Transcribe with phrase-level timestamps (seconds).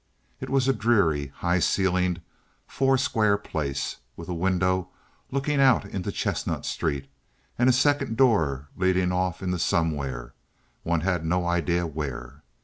[0.39, 2.21] It was a dreary, high ceiled,
[2.65, 4.89] four square place, with a window
[5.29, 7.07] looking out into Chestnut Street,
[7.59, 12.41] and a second door leading off into somewhere—one had no idea where.